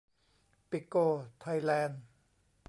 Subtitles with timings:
[0.69, 0.95] ปิโก
[1.39, 2.01] ไทยแลนด์